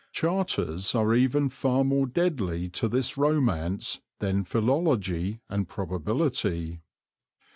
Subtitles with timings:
[0.11, 6.81] Charters are even far more deadly to this romance than philology and probability.